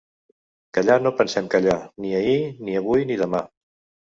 [0.77, 1.75] Callar no pensem callar:
[2.07, 3.45] ni ahir, ni avui, ni demà.